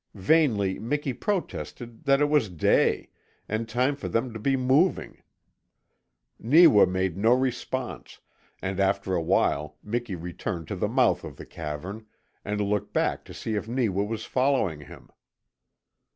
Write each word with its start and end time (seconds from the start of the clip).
Vainly 0.15 0.79
Miki 0.79 1.13
protested 1.13 2.05
that 2.05 2.21
it 2.21 2.25
was 2.25 2.49
day, 2.49 3.09
and 3.47 3.69
time 3.69 3.95
for 3.95 4.07
them 4.07 4.33
to 4.33 4.39
be 4.39 4.55
moving. 4.57 5.21
Neewa 6.39 6.87
made 6.87 7.15
no 7.17 7.35
response, 7.35 8.19
and 8.63 8.79
after 8.79 9.13
a 9.13 9.21
while 9.21 9.77
Miki 9.83 10.15
returned 10.15 10.67
to 10.69 10.75
the 10.75 10.89
mouth 10.89 11.23
of 11.23 11.35
the 11.37 11.45
cavern, 11.45 12.07
and 12.43 12.59
looked 12.59 12.93
back 12.93 13.23
to 13.25 13.33
see 13.35 13.53
if 13.53 13.67
Neewa 13.67 14.01
was 14.03 14.25
following 14.25 14.79
him. 14.79 15.11